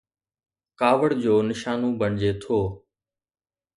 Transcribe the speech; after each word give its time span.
ڪاوڙ 0.79 1.09
جو 1.23 1.33
نشانو 1.49 1.89
بڻجي 1.99 2.31
ٿو. 2.41 2.59